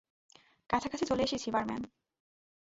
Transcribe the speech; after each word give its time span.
কাছাকাছি 0.69 1.05
চলে 1.05 1.21
এসেছি, 1.23 1.47
বারম্যান! 1.51 1.81